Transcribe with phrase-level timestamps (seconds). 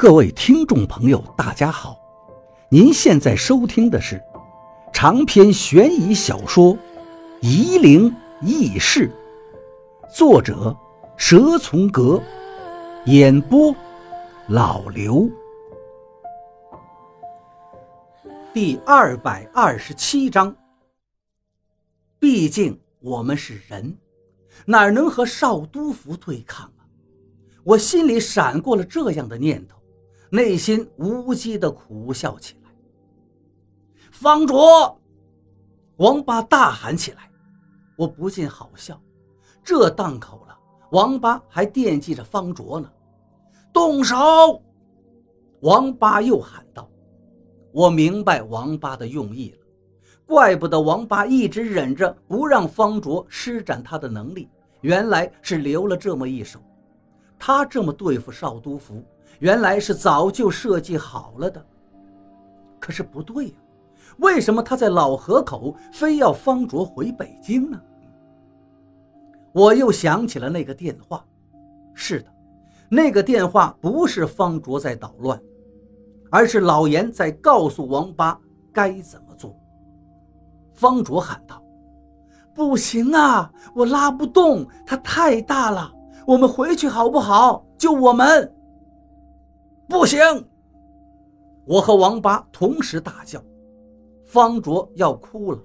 [0.00, 1.94] 各位听众朋友，大家好！
[2.70, 4.18] 您现在收听的是
[4.94, 6.74] 长篇悬疑小说
[7.42, 8.10] 《夷陵
[8.40, 9.12] 轶事》，
[10.16, 10.74] 作者
[11.18, 12.18] 蛇从阁，
[13.04, 13.76] 演播
[14.48, 15.28] 老刘。
[18.54, 20.56] 第二百二十七章。
[22.18, 23.94] 毕竟我们是人，
[24.64, 26.88] 哪能和少督府对抗啊？
[27.64, 29.78] 我心里闪过了这样的念头。
[30.30, 32.70] 内心无稽的苦笑起来。
[34.12, 34.96] 方卓，
[35.96, 37.28] 王八大喊起来，
[37.96, 39.00] 我不禁好笑。
[39.64, 40.56] 这档口了，
[40.92, 42.90] 王八还惦记着方卓呢。
[43.72, 44.16] 动手！
[45.62, 46.88] 王八又喊道。
[47.72, 49.58] 我明白王八的用意了，
[50.26, 54.48] 怪不得王八一直忍着不让方卓施展他的能力，
[54.80, 56.60] 原来是留了这么一手。
[57.38, 59.04] 他这么对付少督府。
[59.40, 61.62] 原来是早就设计好了的，
[62.78, 63.54] 可是不对呀，
[64.18, 67.80] 为什么他在老河口非要方卓回北京呢？
[69.52, 71.24] 我又想起了那个电话，
[71.94, 72.26] 是的，
[72.90, 75.40] 那个电话不是方卓在捣乱，
[76.30, 78.38] 而是老严在告诉王八
[78.72, 79.56] 该怎么做。
[80.74, 81.62] 方卓喊道
[82.54, 85.90] ：“不行啊，我拉不动，它太大了，
[86.26, 87.64] 我们回去好不好？
[87.78, 88.54] 就我们。”
[89.90, 90.20] 不行！
[91.66, 93.42] 我和王八同时大叫。
[94.24, 95.58] 方卓要哭了。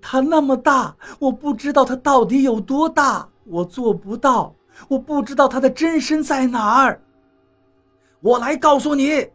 [0.00, 4.54] 他那么大，我不知道他到底有多大，我做不到，
[4.88, 7.02] 我不知道他的真身在哪儿。
[8.20, 9.28] 我来告诉你！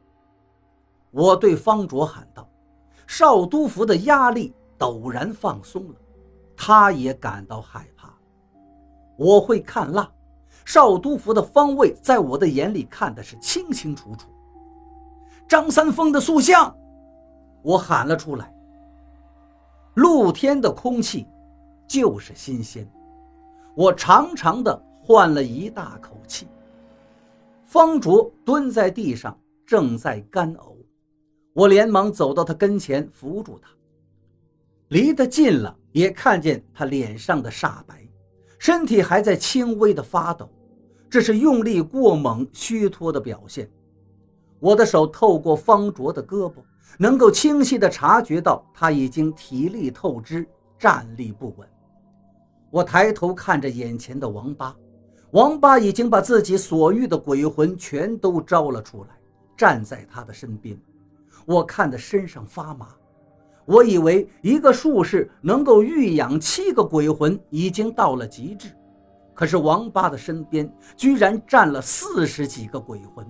[1.12, 2.48] 我对方卓喊道。
[3.06, 5.96] 少督府的压力陡然放松了，
[6.56, 8.12] 他也感到害怕。
[9.18, 10.10] 我会看蜡。
[10.66, 14.28] 少督府的方位，在我的眼里看的是清清楚楚。
[15.48, 16.76] 张三丰的塑像，
[17.62, 18.52] 我喊了出来。
[19.94, 21.28] 露天的空气
[21.88, 22.86] 就是新鲜，
[23.76, 26.48] 我长长的换了一大口气。
[27.64, 30.76] 方卓蹲在地上，正在干呕，
[31.54, 33.70] 我连忙走到他跟前，扶住他。
[34.90, 38.06] 离得近了，也看见他脸上的煞白，
[38.60, 40.50] 身体还在轻微的发抖。
[41.10, 43.70] 这是用力过猛、虚脱的表现。
[44.60, 46.56] 我的手透过方卓的胳膊，
[46.98, 50.48] 能够清晰地察觉到他已经体力透支，
[50.80, 51.68] 站立不稳。
[52.72, 54.76] 我抬头看着眼前的王八，
[55.32, 59.10] 王八已经把自己所遇的鬼魂全都招了出来，
[59.56, 60.78] 站在他的身边。
[61.46, 62.88] 我看得身上发麻。
[63.66, 68.70] 我以为一个术士能够育养七个鬼魂，已经到了极致。
[69.36, 73.28] 可是王八的身边居然站了四十几个鬼魂，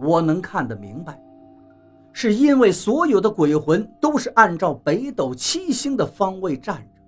[0.00, 1.22] 我能看得明白，
[2.12, 7.02] 是因为所有的鬼魂都是按照北斗七星的方位站着，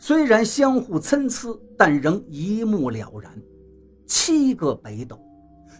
[0.00, 3.32] 虽然相互参差，但仍一目了然。
[4.06, 5.16] 七个北斗，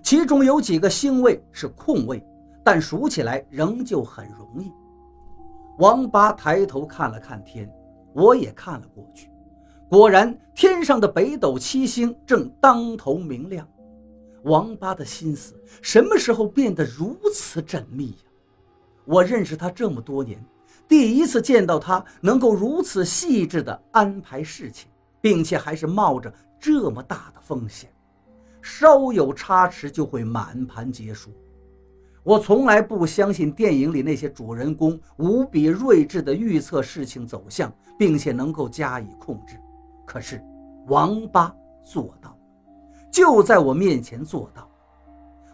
[0.04, 2.24] 其中有几个星位是空位，
[2.62, 4.70] 但数起来仍旧很容易。
[5.78, 7.68] 王八抬头看了看天，
[8.12, 9.29] 我也看了过去。
[9.90, 13.66] 果然，天上的北斗七星正当头明亮。
[14.44, 18.30] 王八的心思什么时候变得如此缜密呀？
[19.04, 20.40] 我认识他这么多年，
[20.86, 24.88] 第一次见到他能够如此细致地安排事情，
[25.20, 27.92] 并且还是冒着这么大的风险，
[28.62, 31.32] 稍有差池就会满盘皆输。
[32.22, 39.56] 我从来不相信电影里那些主人公无比睿智地预测事情走向，并且能够加以控制。
[40.10, 40.42] 可是，
[40.88, 41.54] 王八
[41.84, 42.36] 做到，
[43.12, 44.68] 就在我面前做到。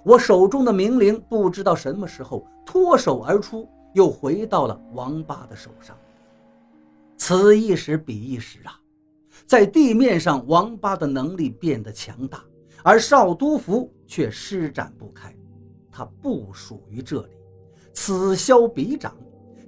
[0.02, 5.94] 我手中的冥灵不知道什么时候脱手而出，又回到了王八的手上。
[7.18, 8.80] 此一时彼一时啊，
[9.46, 12.42] 在地面上，王八的能力变得强大，
[12.82, 15.36] 而少督府却施展不开。
[15.92, 17.36] 他不属于这里，
[17.92, 19.14] 此消彼长。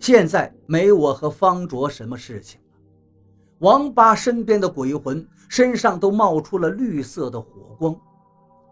[0.00, 2.58] 现在没我和方卓什么事情。
[3.60, 7.98] 王八身边的鬼魂身上都冒出了绿色的火光。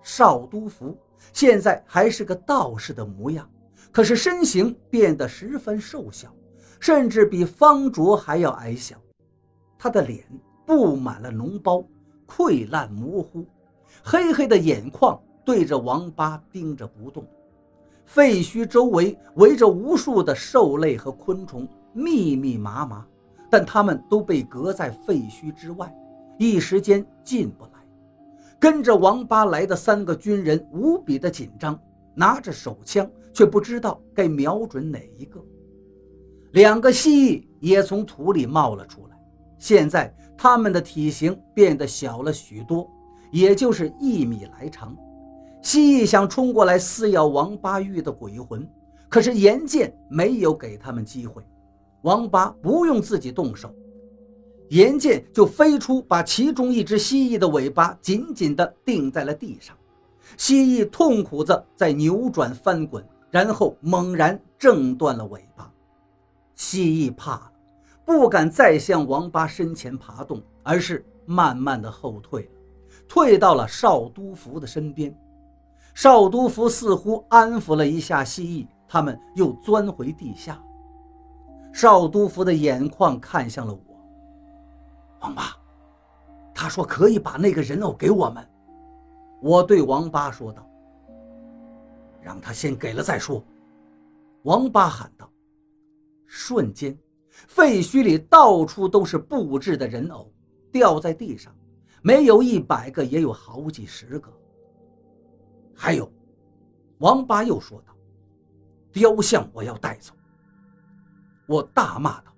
[0.02, 0.96] 少都府
[1.32, 3.48] 现在还是个道士的模样，
[3.90, 6.32] 可是身形变得十分瘦小，
[6.78, 8.96] 甚至比方卓还要矮小。
[9.76, 10.24] 他的脸
[10.64, 11.84] 布满了脓包，
[12.26, 13.44] 溃烂模糊，
[14.04, 17.26] 黑黑的眼眶对着王八盯着不动。
[18.04, 23.04] 废墟周围围着无数的兽类和昆虫，密密麻麻。
[23.50, 25.94] 但他们都被隔在废墟之外，
[26.38, 27.70] 一时间进不来。
[28.58, 31.78] 跟着王八来的三个军人无比的紧张，
[32.14, 35.38] 拿着手枪，却不知道该瞄准哪一个。
[36.52, 39.16] 两个蜥蜴也从土里冒了出来，
[39.58, 42.90] 现在它们的体型变得小了许多，
[43.30, 44.96] 也就是一米来长。
[45.60, 48.66] 蜥蜴想冲过来撕咬王八玉的鬼魂，
[49.08, 51.42] 可是岩剑没有给他们机会。
[52.06, 53.74] 王八不用自己动手，
[54.68, 59.76] 岩剑就飞出，把其中一只蜥蜴的尾巴紧紧地钉在了地上。
[60.36, 65.68] 蜥蜴痛苦着在扭转翻滚，然后猛然挣断了尾巴。
[66.54, 67.52] 蜥蜴怕了，
[68.04, 72.48] 不敢再向王八身前爬动，而是慢慢的后退，
[73.08, 75.12] 退到了少督府的身边。
[75.92, 80.62] 少督府似乎安抚了一下蜥蜴，他们又钻回地下。
[81.76, 83.80] 少督府的眼眶看向了我。
[85.20, 85.54] 王八，
[86.54, 88.48] 他说可以把那个人偶给我们。
[89.42, 90.66] 我对王八说道
[92.22, 93.44] ：“让他先给了再说。”
[94.44, 95.30] 王八喊道。
[96.24, 100.32] 瞬间，废墟里到处都是布置的人偶，
[100.72, 101.54] 掉在地上，
[102.00, 104.32] 没有一百个也有好几十个。
[105.74, 106.10] 还有，
[107.00, 107.94] 王八又说道
[108.90, 110.14] ：“雕像我要带走。”
[111.46, 112.32] 我大骂道：“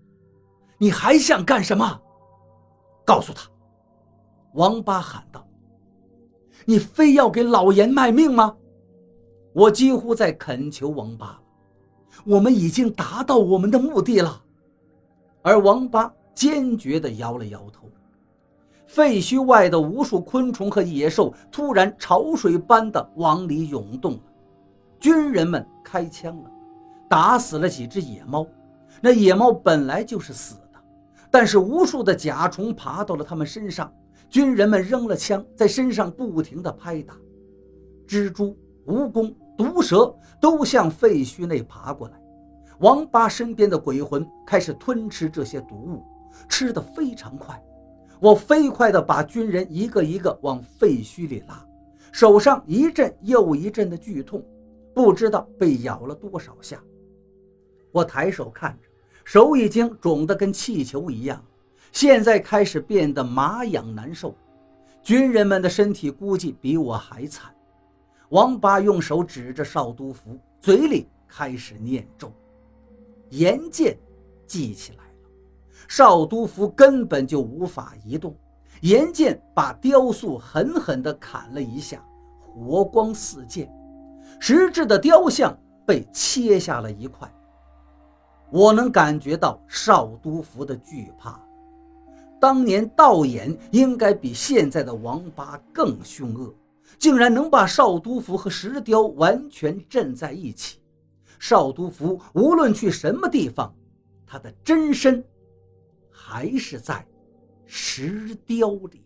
[0.79, 2.01] 你还想干什么？
[3.05, 3.49] 告诉他！”
[4.55, 5.47] 王八喊道。
[6.65, 8.55] 你非要给老严卖命吗？
[9.55, 11.41] 我几乎在恳求王八。
[12.25, 14.43] 我们已经达到我们的目的了。
[15.41, 17.89] 而王八坚决地摇了摇头。
[18.87, 24.21] 废墟外的无数昆虫和野兽突然潮水般的往里涌动了。
[24.99, 26.51] 军人们开枪了，
[27.09, 28.47] 打死了几只野猫。
[29.01, 30.79] 那野猫本来就是死的，
[31.31, 33.93] 但是无数的甲虫爬到了它们身上。
[34.31, 37.17] 军人们扔了枪，在身上不停地拍打，
[38.07, 38.55] 蜘蛛、
[38.87, 42.21] 蜈蚣、毒蛇都向废墟内爬过来。
[42.81, 46.03] 王八身边的鬼魂开始吞吃这些毒物，
[46.47, 47.59] 吃得非常快。
[48.21, 51.67] 我飞快地把军人一个一个往废墟里拉，
[52.13, 54.45] 手上一阵又一阵的剧痛，
[54.95, 56.79] 不知道被咬了多少下。
[57.93, 58.89] 我抬手看着，
[59.25, 61.43] 手已经肿得跟气球一样。
[61.93, 64.35] 现在开始变得麻痒难受，
[65.03, 67.55] 军人们的身体估计比我还惨。
[68.29, 72.31] 王八用手指着少督府，嘴里开始念咒。
[73.31, 73.99] 严剑
[74.47, 75.31] 记起来了，
[75.89, 78.37] 少督府根本就无法移动。
[78.83, 82.05] 严剑把雕塑狠狠地砍了一下，
[82.55, 83.69] 火光四溅，
[84.39, 87.29] 石质的雕像被切下了一块。
[88.51, 91.41] 我能感觉到少督府的惧怕。
[92.41, 96.55] 当年道衍应该比现在的王八更凶恶，
[96.99, 100.79] 竟然能把少督府和石雕完全镇在一起。
[101.41, 103.75] 少督府无论去什么地方，
[104.27, 105.25] 他的真身
[106.11, 107.07] 还是在
[107.67, 109.05] 石雕里。